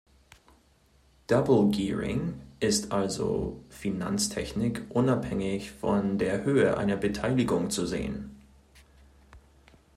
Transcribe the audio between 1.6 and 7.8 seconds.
gearing ist also, Finanztechnik unabhängig von der Höhe einer Beteiligung